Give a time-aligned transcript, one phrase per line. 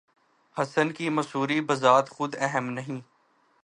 [0.57, 3.01] حسن کی مصوری بذات خود اہم نہیں